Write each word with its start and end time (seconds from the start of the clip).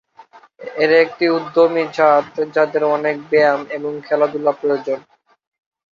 এরা 0.75 0.95
একটি 1.05 1.25
উদ্যমী 1.37 1.83
জাত 1.97 2.25
যাদের 2.55 2.83
অনেক 2.95 3.15
ব্যায়াম 3.29 3.61
এবং 3.77 3.91
খেলাধুলা 4.07 4.51
প্রয়োজন। 4.53 4.99